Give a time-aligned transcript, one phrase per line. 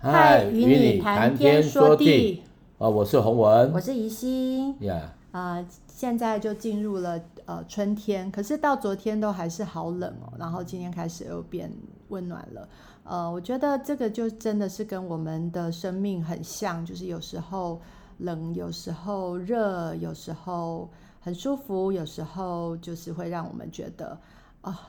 [0.00, 2.44] 嗨，与你谈天说地。
[2.78, 4.80] 啊，我是洪文，我是怡心。
[4.84, 11.68] 呀，啊，现在就进入了呃春天，可是到昨天都还是好冷哦，然后今天开始又变
[12.10, 12.68] 温暖了。
[13.02, 17.80] 呃，我觉得这个就真的是跟我们的生命很像，就是有时候
[18.18, 20.88] 冷，有时候热，有时候
[21.18, 24.16] 很舒服，有时候就是会让我们觉得。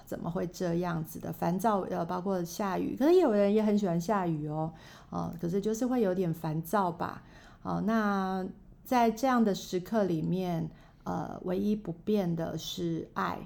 [0.06, 1.82] 怎么会这样子的烦躁？
[1.82, 4.72] 呃，包括下雨，可是有人也很喜欢下雨哦。
[5.10, 7.24] 哦，可是就是会有点烦躁吧。
[7.64, 8.46] 哦，那
[8.84, 10.70] 在这样的时刻里面，
[11.04, 13.40] 呃，唯一不变的是爱。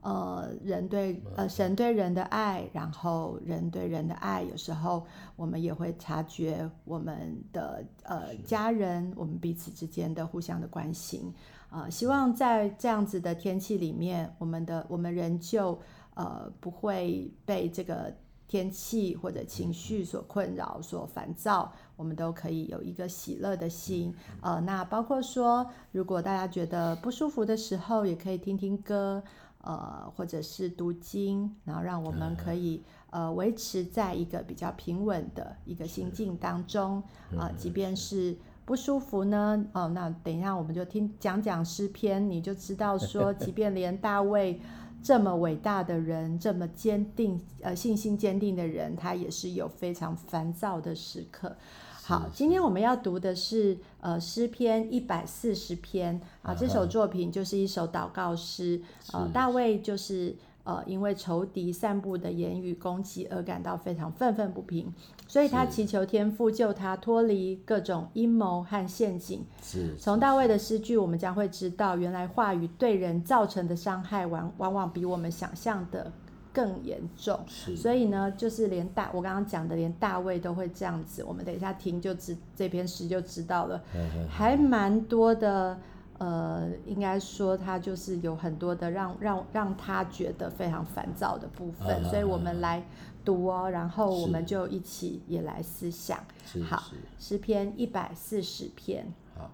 [0.00, 11.34] 呃，人对呃神对人的爱，然后人对人的爱，有时候我们也会察觉我们的呃家人，我们彼此之间的互相的关心。
[11.70, 15.78] 呃，希望在这样子的天气里面，我们的我们仍旧
[16.14, 18.10] 呃不会被这个
[18.46, 24.14] 天气或者情绪所困扰、所烦躁，我们都可以有一个喜乐的心。
[24.40, 29.22] 呃，那包括说，如果大家觉得不舒服的时候，也可以听听歌，
[29.60, 37.02] 呃，或者是读经，然后让我们可以呃维持在一个比较平稳的一个心境当中。
[37.36, 38.34] 啊、呃，即便是。
[38.68, 39.64] 不舒服呢？
[39.72, 44.60] 哦，那等一下我们就听讲讲诗篇，你就知道说， 即便连大卫
[45.02, 51.56] 这么伟大的人，这么坚定呃信心坚定的人，他也是有非常烦躁的时刻。
[52.02, 58.82] 好，今天我们要读的是呃诗篇一百四十篇啊，这首作品就是一首祷告诗。
[59.14, 60.36] 呃，大卫就是。
[60.64, 64.92] 呃，因为仇敌散布的言语攻击而感到非常愤愤不平，
[65.28, 69.44] 所以他祈求天父救他脱离各种阴谋和陷阱。
[69.62, 76.10] 是，从大卫的诗句，我们将会知道，原来话语对人造成的伤害，往往往比我们想象的
[76.52, 77.38] 更严重。
[77.46, 81.22] 是，所以呢，就是连大我刚刚讲的，连大卫都会这样子。
[81.22, 83.80] 我们等一下听就知这篇诗就知道了，
[84.28, 85.78] 还蛮多的。
[86.18, 92.84] 呃，应该说他就是有很多的让让让他觉得非常烦躁的部分，啊、所以我们来
[93.24, 96.18] 读哦，然后我们就一起也来思想。
[96.68, 96.82] 好，
[97.18, 99.06] 诗篇一百四十篇。
[99.36, 99.48] 好，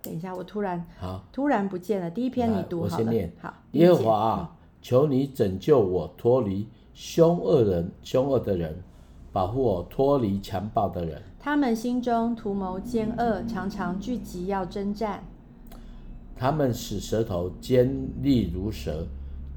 [0.00, 2.08] 等一下，我突然好突然不见了。
[2.08, 2.92] 第一篇你读好了。
[2.92, 3.32] 我先念。
[3.40, 8.80] 好，耶和华啊，求你拯救我脱离凶恶人、凶恶的人，
[9.32, 11.20] 保护我脱离强暴的人。
[11.40, 15.24] 他们心中图谋奸恶，常常聚集要征战。
[16.40, 19.06] 他们使舌头尖利如蛇，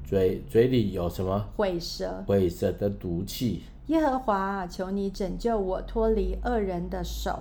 [0.04, 1.42] 嘴嘴里有什么？
[1.56, 2.22] 毁蛇。
[2.26, 3.62] 毁蛇的毒气。
[3.86, 7.38] 耶和华，求你拯救我脱离恶人的手，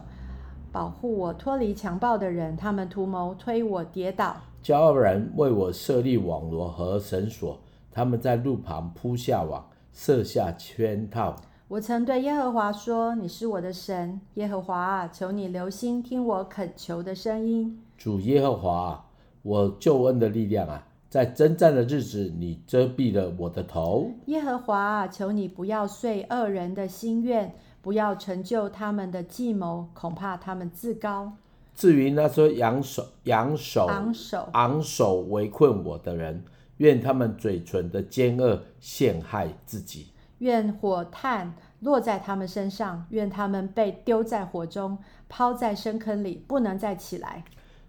[0.72, 2.56] 保护我脱离强暴的人。
[2.56, 4.38] 他们图谋推我跌倒。
[4.64, 7.60] 骄傲人为我设立网罗和绳索，
[7.92, 11.36] 他们在路旁铺下网，设下圈套。
[11.68, 19.10] 我曾对耶和华说：“你是我的神，耶和华，求你留心听我恳求的声音。”主耶和华。
[19.44, 24.10] 我救恩的力量啊，在征战的日子，你遮蔽了我的头。
[24.28, 31.34] 耶和华啊，求你不要遂恶人的心愿，不要成就他们的计谋，恐怕他们自高。
[31.76, 36.46] 至于那些扬手、扬手、昂首、昂首围困我的人，
[36.78, 40.08] 愿他们嘴唇的奸恶陷害自己。
[40.38, 47.44] 愿火炭落在他们身上，愿他们被丢在火中，抛在深坑里，不能再起来。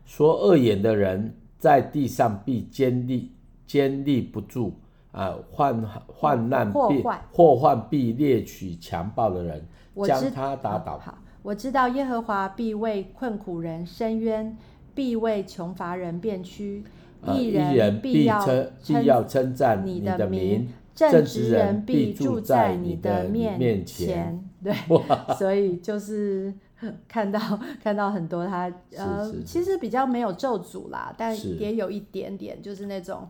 [0.05, 1.37] 说恶言的人。
[1.65, 3.33] 在地上必坚立，
[3.67, 4.75] 坚立不住
[5.13, 5.35] 啊！
[5.51, 7.03] 患患难必
[7.33, 9.67] 祸患必猎取强暴的人，
[10.05, 10.99] 将他打倒。
[10.99, 14.55] 好，我知道耶和华必为困苦人伸冤，
[14.95, 16.85] 必为穷乏人辨屈。
[17.33, 18.47] 义人必要
[18.87, 24.47] 必要称赞你的名，正直人必住在你的面前。
[24.65, 24.75] 对，
[25.39, 26.53] 所以就是。
[27.09, 27.41] 看到
[27.83, 33.27] 看到很多他呃，其实比较没有咒诅啦，但也有一点点，就是那种。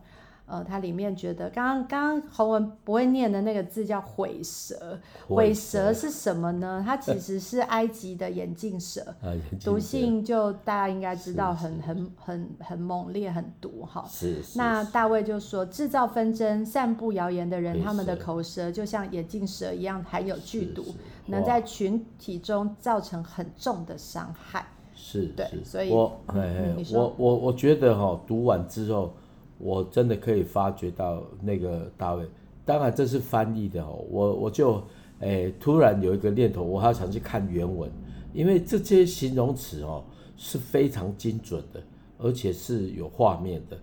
[0.47, 6.83] 呃，它里面觉得刚刚刚刚洪文不会念的那个字叫毁蛇，毁蛇是什么呢？
[6.85, 9.01] 它其实是埃及的眼镜蛇，
[9.65, 14.05] 毒性就大家应该知道很，很很很很猛烈，很毒哈。
[14.07, 14.59] 是，是。
[14.59, 20.85] 那大卫就说，制造纷争、散布谣言的人，他们的口舌就像眼镜蛇一样含有剧毒，
[21.25, 24.67] 能在群体中造成很重的伤害。
[24.93, 29.11] 是，对，所以我，嗯、我我我觉得哈，读完之后。
[29.57, 32.25] 我真的可以发觉到那个大卫，
[32.65, 34.75] 当然这是翻译的哦，我我就
[35.19, 37.89] 诶、欸、突然有一个念头，我还想去看原文，
[38.33, 40.03] 因为这些形容词哦
[40.35, 41.81] 是非常精准的，
[42.17, 43.77] 而且是有画面的。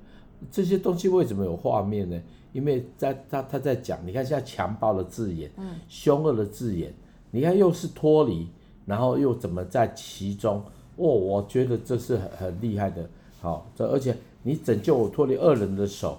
[0.51, 2.21] 这些东西为什么有画面呢？
[2.53, 6.93] 因为在他他在讲，你看像强暴的字眼，嗯，凶恶的字眼，
[7.31, 8.47] 你看又是脱离，
[8.85, 10.63] 然后又怎么在其中？
[10.97, 13.09] 哦，我觉得这是很很厉害的。
[13.41, 16.19] 好，这而且你拯救我脱离恶人的手，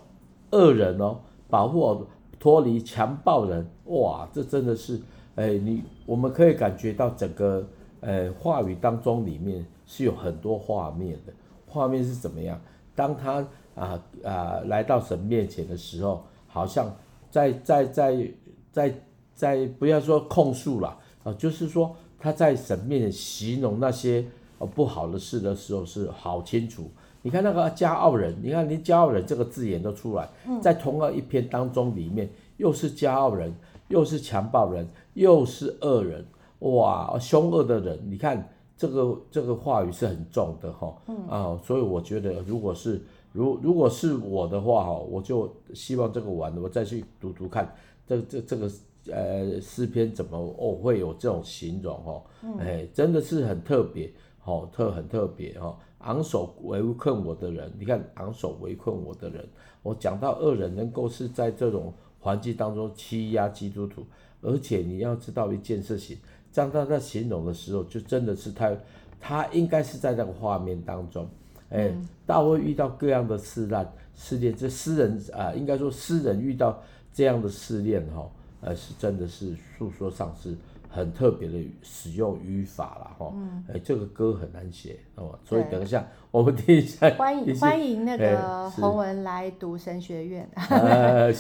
[0.51, 1.17] 恶人哦，
[1.49, 2.07] 保护我
[2.39, 3.67] 脱离强暴人。
[3.85, 4.99] 哇，这真的是，
[5.35, 7.67] 哎，你我们可以感觉到整个
[7.99, 11.33] 呃话语当中里面是有很多画面的。
[11.67, 12.59] 画面是怎么样？
[12.95, 16.95] 当他啊啊来到神面前的时候，好像
[17.29, 18.31] 在在在
[18.71, 18.95] 在
[19.33, 24.25] 在不要说控诉了啊，就是说他在神面前形容那些
[24.59, 26.89] 呃不好的事的时候是好清楚。
[27.23, 30.29] 你看那个骄傲人，你看连骄傲人这个字眼都出来，
[30.61, 33.51] 在同样一篇当中里面，又是骄傲人，
[33.87, 36.23] 又是强暴人，又是恶人，
[36.59, 38.47] 哇，凶恶的人，你看。
[38.75, 40.93] 这个这个话语是很重的哈，
[41.29, 42.99] 啊，所以我觉得如果是
[43.31, 47.71] 如如果是我的话哈，我就希望这个完了，我再去读读看，
[48.05, 48.69] 这这这个
[49.09, 52.21] 呃诗篇怎么哦会有这种形容哈，
[52.59, 54.11] 哎，真的是很特别，
[54.45, 59.48] 好特很特别哈，昂首围困我的人，你看昂首围困我的人，
[59.81, 64.06] 我讲到恶人能够是在这种环境当中欺压基督徒，
[64.42, 66.18] 而且你要知道一件事情。
[66.54, 68.75] 当他在形容的时候，就真的是他，
[69.18, 71.25] 他应该是在那个画面当中，
[71.69, 71.95] 哎，
[72.25, 78.30] 大卫遇到各样的试难、试炼，这诗人啊，应该说诗人遇到这样的试炼哈，
[78.60, 80.54] 呃，是真的是诉说上是。
[80.95, 83.34] 很特别的使用语法了哈，
[83.74, 87.10] 哎，这个歌很难写哦，所以等一下我们听一下。
[87.18, 90.48] 欢迎 欢迎那个洪文来读神学院，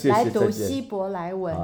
[0.09, 1.55] 来读希伯来文、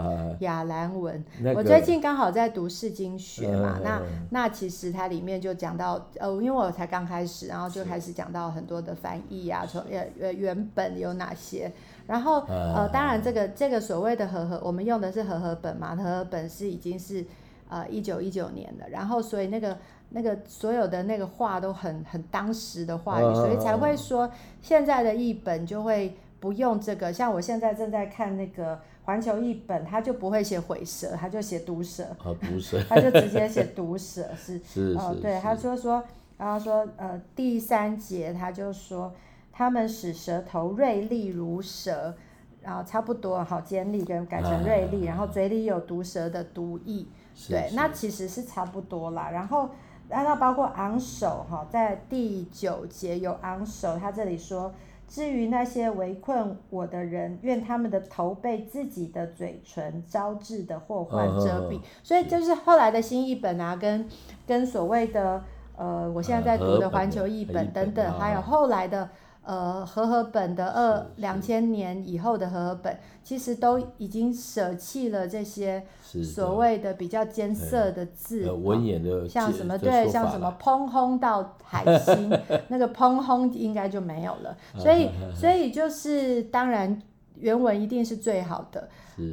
[0.41, 1.25] 亚兰文。
[1.55, 3.99] 我最近刚好在读释经学嘛，那
[4.29, 9.81] 那其实它里面就讲到，呃，因为我才刚开始，然后就开始讲到很多的翻译啊，从
[10.19, 11.71] 呃原本有哪些，
[12.05, 17.25] 然后呃，当然这个这个所谓的和合，我们用的是和合本嘛，和合本是已经是。
[17.69, 19.77] 呃，一九一九年的，然后所以那个
[20.09, 24.29] 那个所有的那个话都很很当时的话语，所以才会说
[24.59, 27.13] 现在的译本就会不用这个。
[27.13, 32.07] 像我现在正在看那个环球译本，他就不会写毁舌，他就写毒舌，
[32.41, 36.03] 毒舌，他就直接写毒舌，是 是哦，对，他说说，
[36.39, 39.13] 然后说呃第三节他就说
[39.51, 42.15] 他们使舌头锐利如蛇，
[42.63, 47.05] 然后差不多好尖利跟改成锐利，然后嘴里有毒蛇的毒液。
[47.47, 49.29] 对，那其实是差不多啦。
[49.31, 49.69] 然后，
[50.09, 54.73] 然后包括昂首哈，在第九节有昂首，他这里说，
[55.07, 61.79] 至于那些围困我的人，愿他们的头被自己的嘴唇招致的祸患遮蔽。
[62.03, 64.07] 所以就是后来的新译本啊，跟
[64.45, 65.43] 跟所谓的
[65.77, 69.09] 呃，我现在在读的环球译本等等，还有后来的。
[69.49, 75.83] 呃，和合本的二两千年以后的和合本，其实都已经舍弃了这些
[76.23, 82.29] 所谓的比较艰涩的字，文言的，像什么对，像什么砰轰到海星，
[82.67, 84.55] 那个砰轰应该就没有了。
[84.77, 87.01] 所以，所以就是当然
[87.33, 88.87] 原文一定是最好的。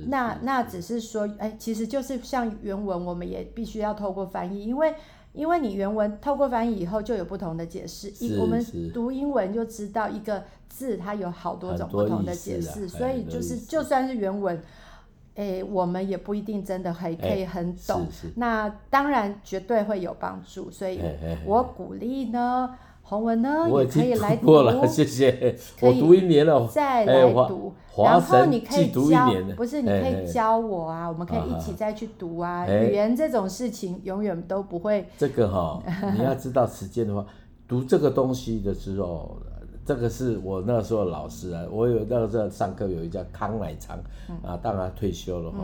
[0.08, 4.94] 那那只是说，哎，其实就是像原文，我们也必须要透过翻译，因为。
[5.36, 8.10] 因为你原文透过翻译以后就有不同的解释，
[8.40, 14.60] 我们读英文就知道一个字它有好多种不同的解释，啊、所以就是就算是原文，
[15.34, 18.06] 诶，我们也不一定真的还可以很懂。
[18.34, 21.00] 那当然绝对会有帮助，所以
[21.44, 22.74] 我鼓励呢。
[23.08, 25.56] 洪文呢，也可以来读，谢谢。
[25.80, 32.66] 我读一年了，再来读，然后你可以教，不是你可以教我啊，我们可以一起再去读啊。
[32.68, 35.06] 语言这种事情永远都不会。
[35.16, 35.80] 这个哈，
[36.18, 37.24] 你要知道时间的话，
[37.68, 39.36] 读这个东西的时候，
[39.84, 43.96] 这个是我那时候老师啊，我有那个时候上课有一叫康乃昌
[44.42, 45.58] 啊，当然退休了哈。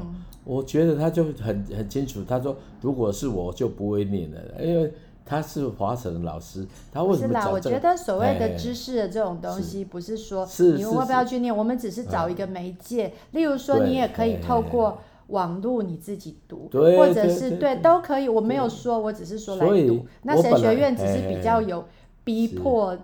[0.45, 4.93] 我觉得他就很很清楚，他说如果是我就不会念了，因为。
[5.33, 7.41] 他是华城的老师，他为什么、这个？
[7.41, 10.47] 是啦，我觉得所谓的知识的这种东西，不是说
[10.77, 13.15] 你要不要去念，我们只是找一个媒介。
[13.31, 14.99] 例如说，你也可以透过
[15.29, 18.29] 网络你自己读，或者是对都可以。
[18.29, 20.05] 我没有说，我只是说来读。
[20.23, 21.83] 那神学院只是比较有
[22.25, 22.95] 逼迫，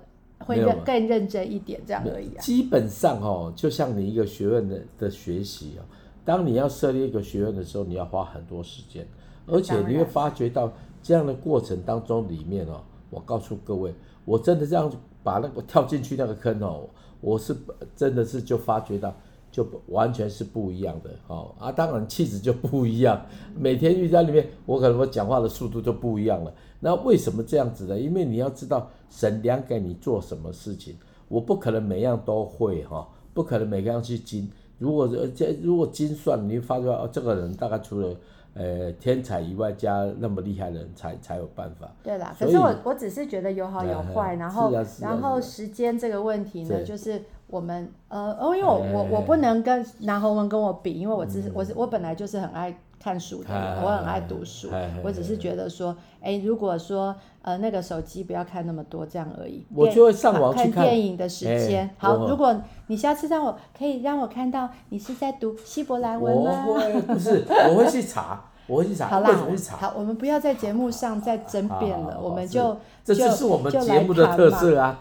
[0.40, 2.40] 会认更认真一点这样而已啊。
[2.40, 5.80] 基本上哦，就像你一个学院的的学习哦，
[6.26, 9.06] 当你要设立一个学院的时候，你要花很多时间，
[9.46, 10.70] 而且你会发觉到。
[11.08, 13.94] 这样的过程当中，里面哦，我告诉各位，
[14.26, 16.86] 我真的这样把那个跳进去那个坑哦，
[17.22, 17.56] 我是
[17.96, 19.16] 真的是就发觉到，
[19.50, 23.24] 就完全是不一样的哦啊，当然气质就不一样，
[23.56, 26.52] 每天遇在里面，我可能我讲话的速度就不一样了。
[26.78, 27.98] 那为什么这样子呢？
[27.98, 30.94] 因为你要知道，神量给你做什么事情，
[31.28, 34.46] 我不可能每样都会哈，不可能每个样去精。
[34.76, 38.14] 如果这如果精算，你会发觉哦，这个人大概除了。
[38.58, 41.90] 呃天才以外加那么厉害的人才才有办法。
[42.02, 52.76] 对啦，可是我我只是觉得有好有坏，然后、然后时间这个问题呢，就是我们呃哦，因为我我我不能跟拿鸿文跟我比，因为我只是、嗯、我是我本来就是很爱。
[53.00, 54.68] 看书的人，我很爱读书。
[55.02, 59.64] 我只是觉得说，哎，如果说呃那个手机不要看那么多，这样而已。
[59.74, 61.88] 我就会上网去看电影的时间。
[61.96, 66.64] 好，如果你下次让我可以让我看到你是在读希伯来文吗？
[66.66, 69.06] 我会，不是，我会去查，我会去查。
[69.06, 69.30] 好啦，
[69.78, 75.00] 好，我们不要在节目上再争辩了，我们就这就是我们节目的特色啊。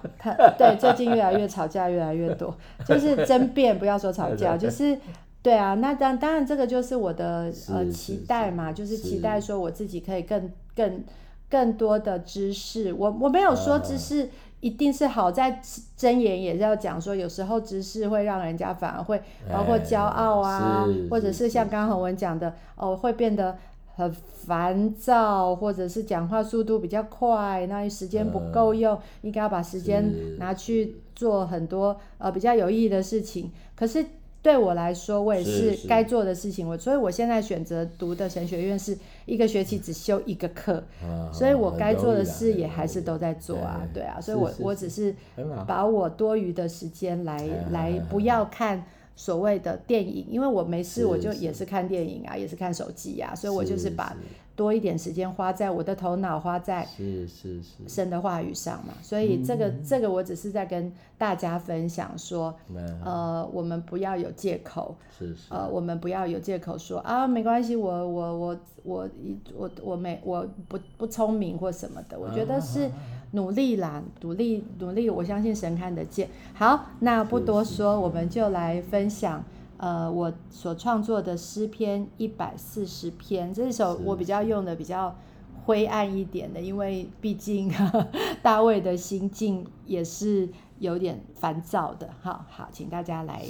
[0.58, 2.54] 对，最近越来越吵架，越来越多，
[2.86, 4.98] 就是争辩，不要说吵架， 就是。
[5.48, 11.02] 对啊，那当当然这个就是我的呃期待嘛，就是期待说我自己可以更更
[11.50, 12.92] 更多的知识。
[12.92, 15.62] 我我没有说知识一定是好，在
[15.98, 23.58] 箴言也是要讲说，有时候知识会让人家反而会包括骄傲啊，或者是像刚刚鸿文讲的哦，会变得
[23.96, 34.06] 很烦躁，或者是讲话速度比较快，那时间不够用，应该要把时间拿去做很多呃比较有意义的事情，可是。
[34.48, 36.66] 对我来说，我也是该做的事情。
[36.66, 40.82] 我所以，我现在选择读的神学院是一个学期只修一个课，
[41.34, 43.86] 所以我该做的事也还是都在做啊。
[43.94, 45.14] 对啊，所以我我只是
[45.68, 48.82] 把我多余的时间来来不要看
[49.18, 54.16] 所谓的电影，因为我没事我就也是看电影啊，也是看手机啊，所以我就是把。
[54.58, 57.88] 多一点时间花在我的头脑，花在是是是。
[57.88, 65.54] 神的话语上嘛，所以这个、嗯、这个我只是在跟大家分享说，嗯、呃，我们不要有借口，是是。
[65.54, 69.10] 呃，我们不要有借口说啊，没关系，我我我我
[69.56, 72.90] 我我没我不不聪明或什么的，我觉得是
[73.34, 76.28] 努力啦，努力努力，我相信神看得见。
[76.56, 79.44] 好，那不多说，我们就来分享。
[79.78, 85.16] 呃，我所创作的诗篇一百四十篇，这首我比较用的比较
[85.66, 87.72] 灰暗一点的，因为毕竟
[88.42, 92.10] 大卫的心境也是有点烦躁的。
[92.22, 93.44] 好好，请大家来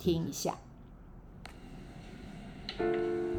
[0.00, 0.54] 听一下。
[2.68, 3.33] 是是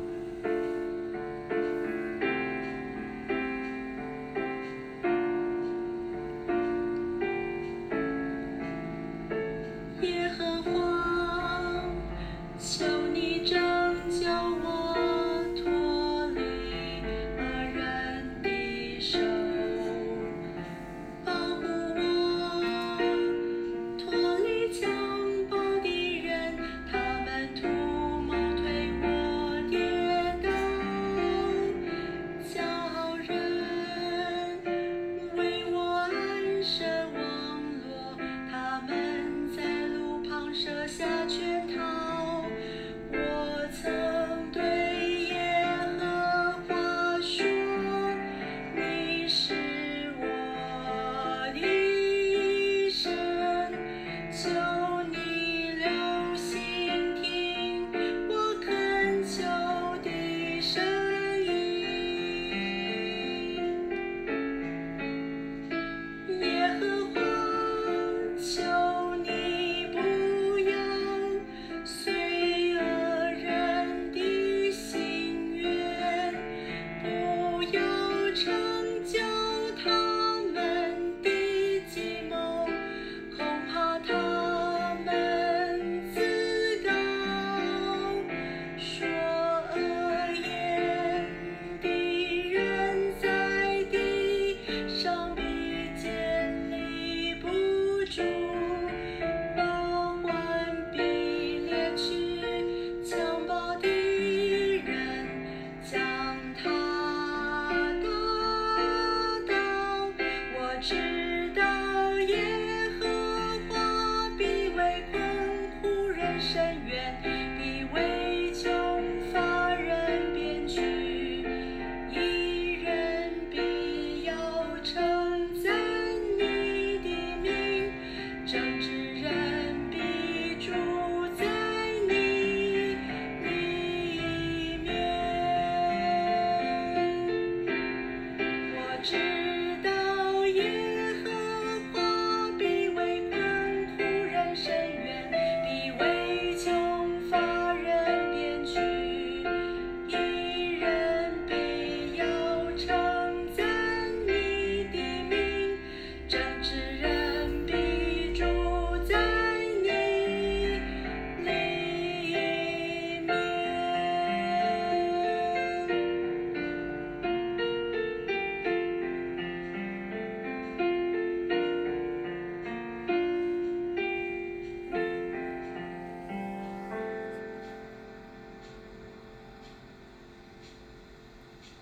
[110.88, 111.15] direction.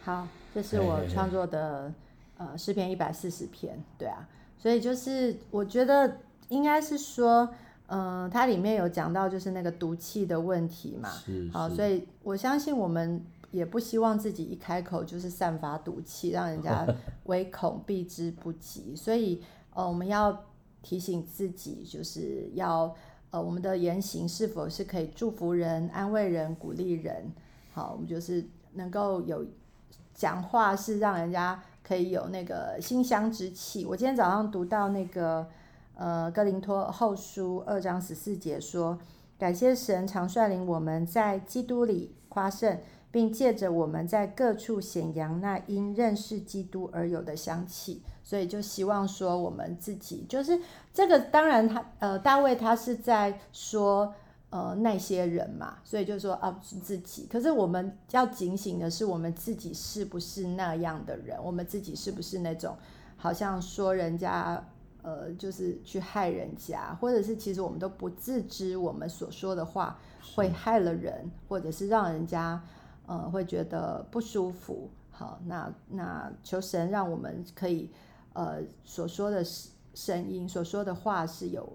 [0.03, 1.89] 好，这是我创作的
[2.35, 6.17] 呃诗篇一百四十篇，对啊，所以就是我觉得
[6.49, 7.49] 应该是说，
[7.87, 16.85] 嗯、呃，它里面有讲到就是那个毒气的问题嘛，是，好，所以我相信我们也不希望自己一开口就是散发毒气，让人家
[17.23, 19.41] 唯恐避之不及，所以
[19.73, 20.37] 呃，我们要
[20.81, 22.93] 提醒自己，就是要
[23.31, 27.31] 呃，我们的言行是否是可以祝福人、安慰人、鼓励人，
[27.71, 29.45] 好，我们就是能够有。
[30.13, 33.85] 讲话是让人家可以有那个馨香之气。
[33.85, 35.47] 我今天早上读到那个
[35.95, 38.97] 呃哥林多后书二章十四节说，
[39.37, 42.79] 感谢神常率领我们在基督里夸胜，
[43.11, 48.01] 并借着我们在各处显扬那因认识基督而有的香气。
[48.23, 50.59] 所以就希望说我们自己就是
[50.93, 54.13] 这个，当然他呃大卫他是在说。
[54.53, 57.25] 呃，那些人嘛，所以就说啊，是自己。
[57.25, 61.43] 可是我们要警醒的是，我们自己是不是那样的人？
[61.43, 62.77] 我们自己是不是那种
[63.17, 64.63] 好像说人家
[65.01, 69.97] 呃，就是去害人家，或者是其实我们都不自知，我们所说的话
[70.35, 72.61] 会害了人，或者是让人家
[73.07, 74.87] 呃会觉得不舒服。
[75.09, 77.89] 好，那那求神让我们可以
[78.33, 79.43] 呃所说的
[79.95, 81.67] 声音，所说的话是有。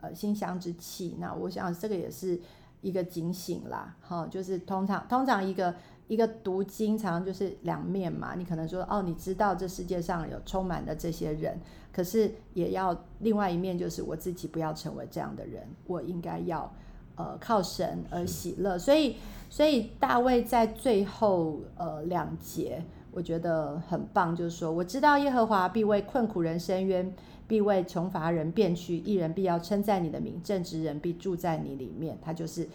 [0.00, 2.40] 呃，馨香之气，那我想这个也是
[2.80, 5.74] 一个警醒啦，哈，就是通常通常一个
[6.06, 11.58] 一个读经常就是两面嘛，你可能说哦，你知道这世界上有充满了这些人，
[11.92, 16.72] 可是也要另外一面，就是我自己不要成为这样的人，我应该要
[17.16, 19.16] 呃靠神而喜乐，所以
[19.50, 22.84] 所以大卫在最后呃两节，
[23.18, 27.12] 我觉得很棒，就是说我知道耶和华必为困苦人伸冤。
[27.48, 32.18] 必为穷乏人变屈，一人必要称赞你的名，正直人必住在你里面。
[32.20, 32.68] 他就是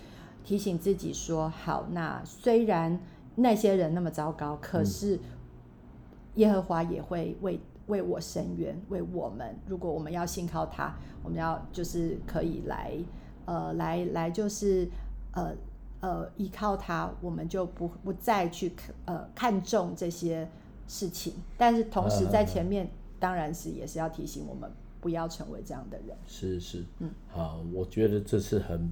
[0.44, 3.00] 提醒自己说：好，那虽然
[3.36, 5.20] 那些人那么糟糕，可是
[6.38, 9.56] 耶和华也会为为我伸冤，为我们。
[9.68, 12.98] 如果我们要信靠他，我们要就是可以来
[13.46, 14.89] 呃来来就是
[15.34, 15.54] 呃
[16.04, 18.72] 呃依靠他，我们就不不再去
[19.06, 20.48] 呃看重这些
[20.88, 21.34] 事情。
[21.58, 22.88] 但是同时在前面。
[23.24, 26.13] 当然是，也是要提醒我们不要成为这样的人。
[26.28, 28.92] 是是，嗯，好，我觉得这是很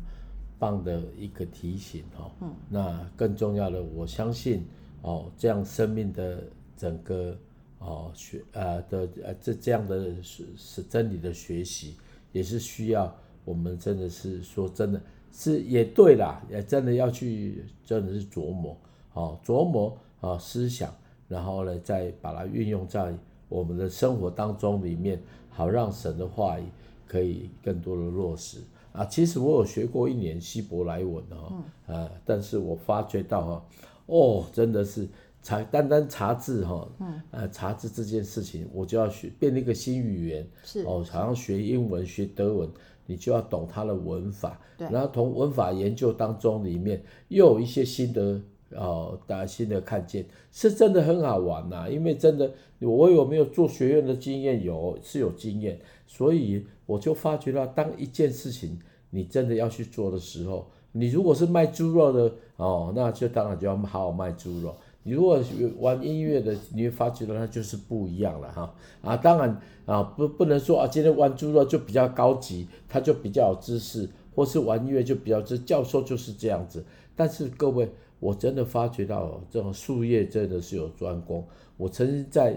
[0.58, 2.32] 棒的一个提醒哦。
[2.40, 4.66] 嗯，那更重要的，我相信
[5.02, 6.44] 哦，这样生命的
[6.78, 7.38] 整个
[7.80, 11.98] 哦学呃的呃这这样的是是真理的学习，
[12.32, 18.78] 也是需要我们真的是说真的是也对啦，也真的要去真的是琢磨
[19.14, 20.94] 哦琢磨啊思想，
[21.28, 23.14] 然后呢再把它运用在。
[23.52, 26.64] 我们的生活当中里面，好让神的话语
[27.06, 28.60] 可以更多的落实
[28.94, 29.04] 啊。
[29.04, 33.66] 其实我有学过一年希伯来文哦，嗯、啊，但是我发觉到哈，
[34.06, 35.06] 哦，真的是
[35.44, 42.70] 查单单查字哈，嗯，呃，查字这件事情，我就要学变一个新语言，是哦，好像学英文学德文，
[43.12, 48.40] 你就要懂它的文法，然后从文法研究当中里面又有一些新的。
[48.74, 54.64] 哦，大家新的看见是真的很好玩呐、啊，因为真的我有没有做学院的经验？
[54.64, 64.74] 有，是有经验，所以我就发觉到，当一件事情你真的要去做的时候，你如果是卖猪肉的哦，那就当然就要好好卖猪肉。
[65.04, 65.42] 你如果
[65.80, 76.86] 玩音乐的，你会发觉到它就是不一样了哈啊，当然啊，不不能说啊，今天玩猪肉就比较高级，他就比较有知识，或是玩音乐就比较知教授就是这样子，
[77.16, 77.90] 但是各位。
[78.22, 81.44] 我真的发觉到这种术业真的是有专攻。
[81.76, 82.56] 我曾经在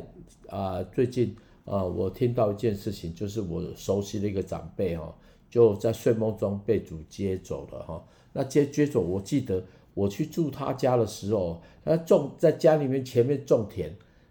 [0.50, 5.16] 啊、最近啊、我听到一件事情，就是我熟悉的一个长辈哈，
[5.48, 8.04] 就在睡梦中被主接走了哈。
[8.34, 13.90] 那接接走，我记得我去住他家的时候，他种在家里面前面种田，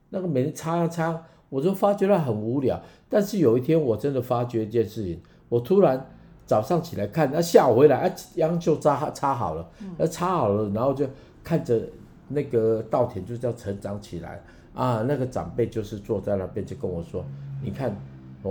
[0.10, 2.82] 那个每天插啊插，我就发觉他很无聊。
[3.10, 6.10] 但是有一天我真的发觉一件事情，我突然。
[6.46, 9.66] 早上起来看，那下午回来，啊，秧就插插好了，
[9.98, 11.08] 那插好了，然后就
[11.42, 11.82] 看着
[12.28, 15.02] 那个稻田就这样成长起来啊。
[15.08, 17.24] 那个长辈就是坐在那边就跟我说
[17.64, 17.96] ：“你看，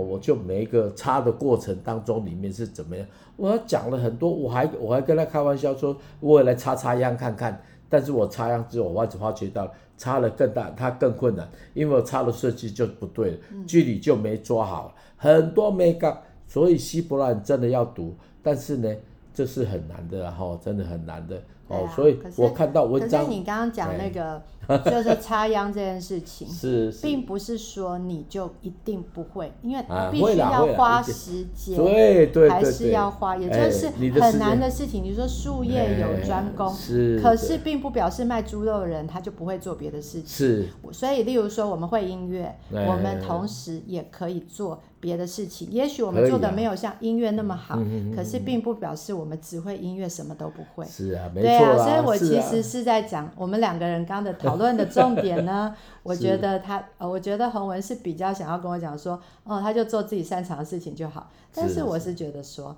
[0.01, 16.17] 我就每一个插的过程当中里面是怎么样。”我讲了很多，我还我还跟他开玩笑说：“我也来插插秧看看。”但是我插秧之后，我只发觉到插了更大，它更困难，因为我插的设计就不对了，距离就没抓好，很多没搞。
[16.47, 18.89] 所以希伯来真的要读，但是呢，
[19.33, 21.85] 这是很难的哈，真的很难的哦。
[21.85, 24.41] 啊、所以我看到文章，可是你刚刚讲那个
[24.85, 35.03] 就是插秧这件事情，是，是并不是说你就一定不会，因为啊必须要花时间，对对，还是要花，也就是很难的事情。
[35.03, 40.27] 你说术业有专攻，是，可是并不表示卖猪肉的人他就不会做别的事情。
[40.27, 45.67] 是，所以例如说我们会音乐，我们同时也可以做别的事情。
[45.71, 47.77] 也许我们做的没有像音乐那么好，
[48.15, 50.85] 可是并不表示我们只会音乐，什么都不会。
[50.85, 51.47] 是啊，没错。
[51.47, 55.75] 对啊，所以我其实是在讲我们两个人刚的讨论的重点呢。
[56.03, 61.29] 我觉得他，呃，我觉得洪文是比较想要跟我讲说，哦，他就做自己擅长的事情就好。
[61.55, 62.75] 但是我是觉得说，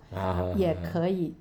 [0.55, 1.33] 也可以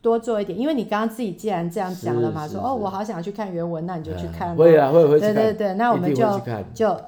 [0.00, 4.56] 多做一点，因为你刚刚自己既然这样讲了嘛，说哦，我好想去看原文，那你就去看。
[4.56, 5.20] 会啊，会会。
[5.20, 6.40] 对对对，那我们就
[6.72, 6.98] 就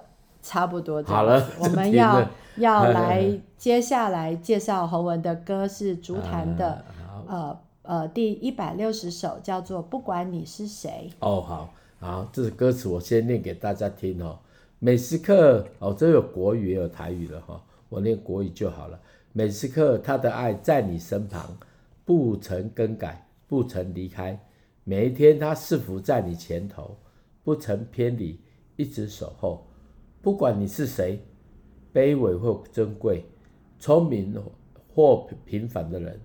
[0.43, 1.43] 差不多好了。
[1.59, 2.23] 我们 要
[2.57, 3.25] 要 来
[3.57, 6.85] 接下来介绍洪文的歌是竹坛的，
[7.27, 11.11] 呃呃，第一百六十首叫做《不管你是谁》。
[11.21, 11.71] 哦，好。
[12.03, 14.39] 好，这首歌词，我先念给大家听哦。
[14.79, 18.99] 每时刻哦，这有国语也有台语了哈，我念国语就好了。
[19.35, 21.55] 每时刻他的爱在你身旁，
[22.07, 24.41] 不曾更改，不曾离开。
[24.83, 26.97] 每一天他是否在你前头，
[27.45, 28.41] 不曾偏离，
[28.77, 29.67] 一直守候。
[30.23, 31.23] 不管你是谁，
[31.93, 33.27] 卑微或尊贵，
[33.79, 34.35] 聪明
[34.95, 36.19] 或平凡的人，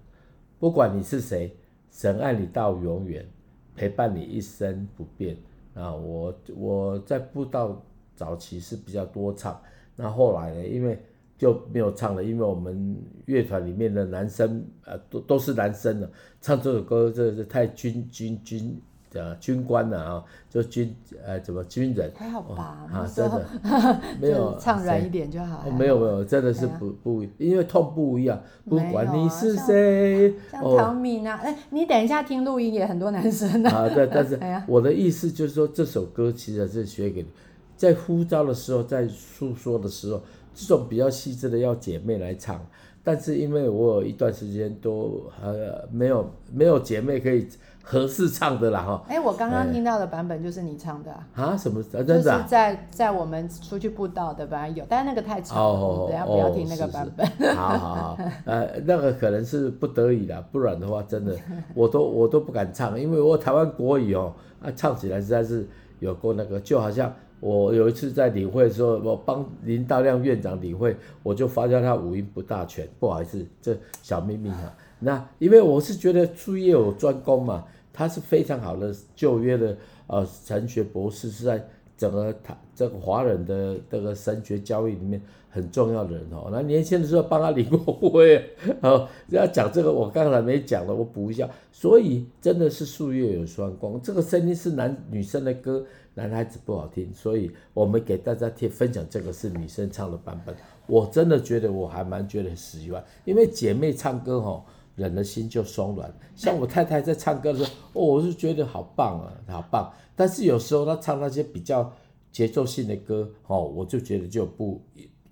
[0.58, 1.54] 不管你是谁，
[1.92, 3.28] 神爱你到永远，
[3.76, 5.36] 陪伴你一生不变。
[5.76, 7.80] 啊，我我在布道
[8.16, 9.62] 早期是比较多唱，
[9.96, 10.98] 那后来呢，因为
[11.38, 16.10] 就没有唱了，因为我们乐团里面的男生，啊，都都是男生了，
[16.40, 18.82] 唱这首歌真的是太军军军
[19.16, 20.94] 的军官呐啊，就军
[21.26, 22.12] 呃怎么军人？
[22.16, 23.46] 还好吧，啊，真的
[24.20, 25.64] 没有唱软一点就好。
[25.72, 30.34] 没有没有，真的是不不，因为痛不一样，不管你是谁。
[30.52, 33.88] 像唐敏啊，哎，你等一下听录音也很多男生啊。
[33.88, 37.30] 对，但是 我的意思就是说，这首歌其实是学给你，
[37.78, 40.22] 在呼召的时候，在诉说的时候，
[40.54, 42.64] 这种比较细致的要姐妹来唱。
[43.06, 47.48] 但是因为我有一段时间都呃没有没有姐妹可以
[47.84, 49.04] 合适唱的啦哈。
[49.08, 51.28] 哎，我刚刚听到的版本就是你唱的啊？
[51.36, 51.84] 啊什么？
[51.84, 52.16] 真的？
[52.16, 57.56] 就是在在我们出去布道的本来有，但是那个太长了，等下不要听那个版本。
[57.56, 61.38] 好好好， 呃，那个可能是不得已啦，不然的话真的
[61.76, 65.68] 我都我都不敢唱，因为我台湾国语哦啊唱起来实在是
[66.00, 67.14] 有过那个，就好像。
[67.40, 74.74] 我有一次在理会的时候，我帮林大亮院长理会，我就发现他五音不大全，不好意思，这小秘密哈。
[75.00, 81.64] 那因为我是觉得术业有专攻嘛，他是非常好的旧约的呃神学博士，是在
[81.98, 85.22] 整个他这个华人的这个神学教育里面
[85.56, 86.50] 很重要的人哦。
[86.52, 88.44] 那年轻的时候帮他领过会，
[88.84, 91.50] 哦，要讲这个我刚才没讲了，我补一下。
[91.72, 95.86] 所以真的是术业有专攻，这个声音是男女生的歌。
[96.18, 100.56] 男孩子不好听，所以我们给大家听分享这个是女生唱的版本。
[100.88, 104.64] 我真的觉得我还蛮觉得喜欢，因为姐妹唱歌吼，
[104.96, 106.10] 人的心就松软。
[106.34, 109.92] 像我太太在唱歌的时候，哦，我是觉得好棒啊，好棒。
[110.16, 111.92] 但是有时候她唱那些比较
[112.32, 114.82] 节奏性的歌，哦，我就觉得就不。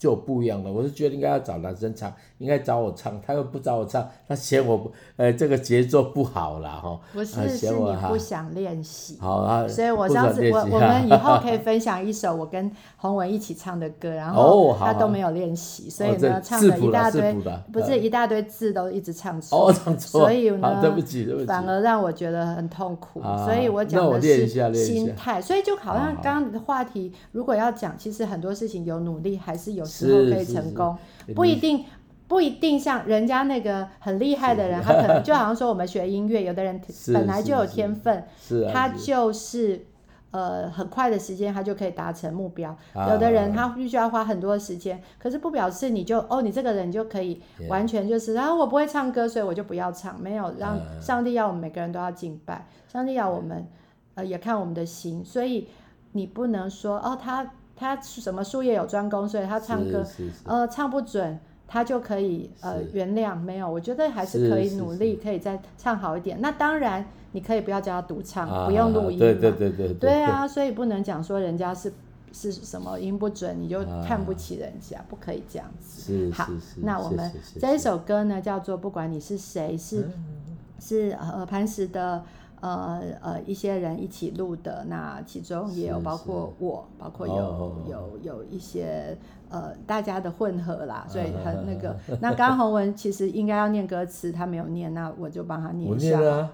[0.03, 6.99] 就不一样了，我是觉得应该要找男生唱，应该找我唱，他又不找我唱，他嫌我不，呃，这个节奏不好了哈。
[7.13, 9.17] 不是，是你不想练习。
[9.21, 9.65] 好啊。
[9.65, 17.33] 所以我上次我我们以后可以分享一首我跟洪文一起唱的歌，然后他都没有练习，所以呢唱了一大堆，
[17.71, 19.69] 不是一大堆字都一直唱错。
[19.69, 20.19] 哦，唱错。
[20.19, 21.45] 所以呢，对不起，对不起。
[21.45, 25.41] 反而让我觉得很痛苦，所以我讲的是心态。
[25.41, 29.85] 所以就好像刚刚的话题，如果要讲，其实很多事情有努力还是有。
[29.93, 30.97] 时候可以成功，
[31.35, 31.85] 不一定
[32.27, 36.81] 不一定像人家那个很厉害的人，他可能就好像说我们学音乐，有的人
[37.13, 38.25] 本来就有天分，
[38.73, 39.85] 他就是
[40.31, 42.75] 呃很快的时间他就可以达成目标。
[43.07, 50.19] 有的人他必须要花很多时间，可是不表示你就哦你这个人就可以完全就是，然后我不会唱歌，所以我就不要唱。
[50.19, 53.67] 没有，让上帝要我们每个人都要敬拜，上帝要我们
[54.15, 55.67] 呃也看我们的心，所以
[56.13, 57.51] 你不能说哦他。
[57.75, 60.05] 他什么术业有专攻，所以他唱歌
[60.45, 63.35] 呃唱不准，他就可以呃原谅。
[63.35, 66.39] 没有，我觉得还是可以努力，可以再唱好一点。
[66.39, 69.19] 那当然，你可以不要叫他独唱，啊、不用录音嘛。
[69.19, 69.93] 对对对对。
[69.95, 71.91] 对啊，所以不能讲说人家是
[72.31, 76.31] 是什么音不准，你就看不起人家，啊、不可以这样子。
[76.31, 76.47] 好，
[76.83, 80.09] 那我们这一首歌呢，叫做《不管你是谁》，是
[80.79, 82.23] 是呃磐石的。
[82.63, 89.17] 呃呃，一些人一起录的，那其中也有包括我，包括有、哦、有有一些
[89.49, 91.89] 呃大家的混合啦，所以很那个。
[91.89, 96.21] 啊、那刚洪文其实应该要念歌词，他没有念，那我就帮他念一下。
[96.23, 96.53] 啊、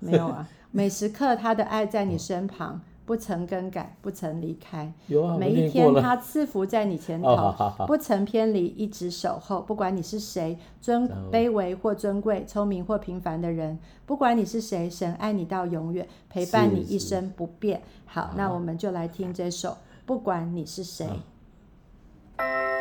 [0.00, 4.92] 没有啊，每时刻他的爱在你身旁，不曾更改，不曾离开。
[5.38, 9.60] 每一天他赐福在你前头，哦、不曾偏离，一直守候。
[9.60, 17.82] 不管你是谁，尊卑微或尊贵，聪明或平凡的人，不管你是谁，神爱你到永远，陪伴你一生不变。
[18.06, 19.76] 好，那我们就来听这首。
[20.06, 21.06] 不管你是谁。
[22.36, 22.73] 嗯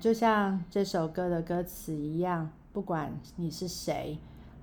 [0.00, 4.18] 就像这首歌的歌词一样，不管你是谁，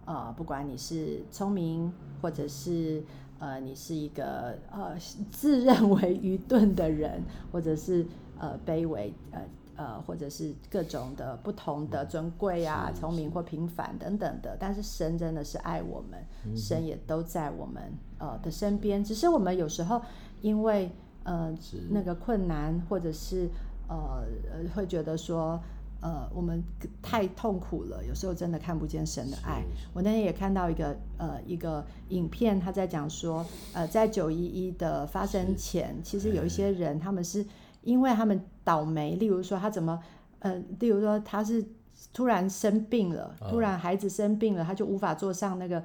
[0.06, 1.92] 呃，不管你是聪明，
[2.22, 3.04] 或者是
[3.40, 4.96] 呃，你是一个呃
[5.32, 8.06] 自认为愚钝的人，或者是
[8.40, 9.42] 呃卑微，呃
[9.76, 14.56] 呃，或者是各种的不同的尊贵啊、聪明或平凡等等的。
[14.60, 17.82] 但是神真的是爱我们，嗯、神也都在我们
[18.20, 19.04] 呃的身边。
[19.04, 20.02] 只是我们有时候
[20.42, 20.92] 因为
[21.24, 21.56] 呃
[21.90, 23.50] 那个困难，或者是
[23.96, 25.60] 呃呃会觉得说。
[26.04, 26.64] 呃，我们
[27.00, 29.64] 太痛苦了，有时候真的看不见神的爱。
[29.94, 37.46] 我那天也看到一个呃一个影片，他在讲说，呃，在九一一的发生前，其实有一些人，他们是
[37.84, 40.02] 因为他们倒霉，例如说他怎么，
[40.40, 41.64] 呃，例如说他是
[42.12, 45.84] 突然生病了，突然孩子生病了，他就无法坐上那个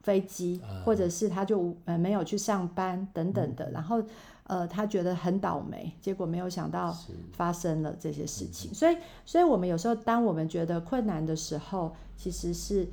[0.00, 4.02] 飞机，或者是他就呃没有去上班等等的，然后。
[4.48, 6.96] 呃，他觉得很倒霉，结果没有想到
[7.32, 8.72] 发生了这些事情。
[8.74, 12.88] 所以，所以我们有时候，当我们觉得困难的时候，其实是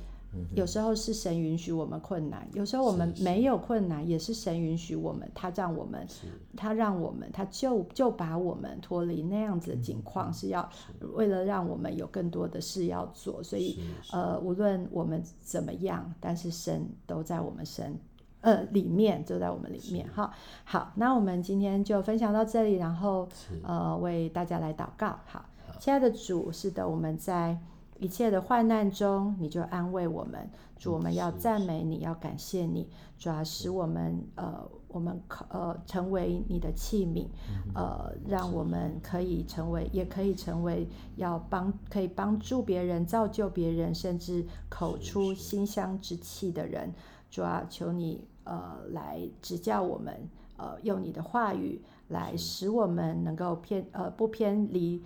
[0.54, 6.06] 有时候是神允许我们困难，有时候我们没有困难，也是神允许我们，他让我们，
[6.54, 10.68] 他让我们，他就就把我们脱离那样子的境况，是要
[11.14, 13.42] 为了让我们有更多的事要做。
[13.42, 13.80] 所以，
[14.12, 17.98] 呃，无论我们怎么样，但是神都在我们身。
[18.46, 20.32] 呃，里面就在我们里面哈。
[20.62, 23.28] 好，那我们今天就分享到这里，然后
[23.64, 25.18] 呃为大家来祷告。
[25.26, 25.44] 好，
[25.80, 27.58] 亲爱的主，是的，我们在
[27.98, 30.48] 一切的患难中，你就安慰我们。
[30.78, 37.26] 主，我们要赞美你，要感谢你，主要使我们呃我们可呃成为你的器皿，
[37.74, 46.94] 呃，让我们可以成为，也可以成为要帮可以帮助别人、造就别人，甚至口出馨香之气的人。
[47.28, 48.24] 主啊，求你。
[48.46, 50.14] 呃，来指教我们，
[50.56, 55.02] 呃，用你的话语来使我们能够偏呃不偏离，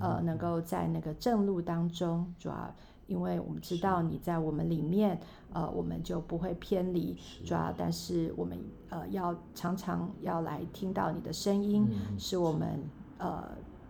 [0.00, 2.74] 呃，能够在那个正路当中，主要
[3.08, 5.18] 因为我们知道你在我们里面，
[5.52, 8.56] 呃，我们就不会偏离，主要但是我们
[8.90, 12.80] 呃要常常要来听到你的声音，使我们
[13.18, 13.44] 呃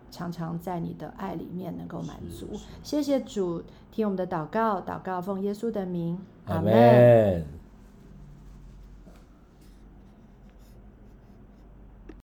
[0.09, 2.47] 常常在你的爱里面能够满足。
[2.81, 7.54] 谢谢主，听我们的祷告，祷告奉耶稣的名，阿门。